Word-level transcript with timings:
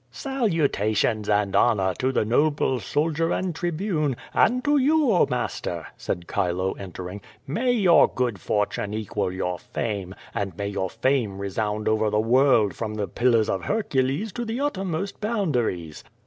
"Salutations 0.09 1.29
and 1.29 1.55
honor 1.55 1.93
to 1.99 2.11
the 2.11 2.25
noble 2.25 2.79
soldier 2.79 3.31
and 3.31 3.53
Tribune, 3.53 4.15
and 4.33 4.63
to 4.63 4.77
you, 4.79 5.11
oh, 5.11 5.27
master," 5.29 5.85
said 5.95 6.25
Chilo, 6.27 6.71
entering, 6.71 7.21
'^ay 7.47 7.83
your 7.83 8.07
QVO 8.09 8.09
VADI8. 8.09 8.09
119 8.09 8.13
good 8.15 8.39
fortune 8.41 8.93
equal 8.95 9.31
your 9.31 9.59
fame, 9.59 10.15
and 10.33 10.57
may 10.57 10.69
your 10.69 10.89
fame 10.89 11.37
resound 11.37 11.87
over 11.87 12.09
the 12.09 12.19
world 12.19 12.73
from 12.73 12.95
the 12.95 13.07
pillars 13.07 13.47
of 13.47 13.65
Hercules 13.65 14.31
to 14.33 14.43
the 14.43 14.59
uttermost 14.59 15.21
boundaries.' 15.21 16.03